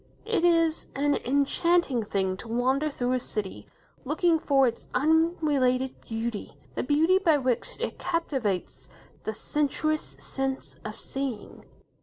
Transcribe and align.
It 0.25 0.43
is 0.43 0.87
an 0.95 1.17
enchanting 1.23 2.01
thing 2.03 2.35
to 2.37 2.47
wander 2.47 2.89
through 2.89 3.11
a 3.13 3.19
city 3.19 3.67
looking 4.03 4.39
for 4.39 4.65
its 4.65 4.87
unrelated 4.95 6.01
beauty, 6.01 6.55
the 6.73 6.81
beauty 6.81 7.19
by 7.19 7.37
which 7.37 7.79
it 7.79 7.99
captivates 7.99 8.89
the 9.25 9.35
sensuous 9.35 10.17
sense 10.19 10.75
of 10.83 10.95
seeing. 10.95 11.65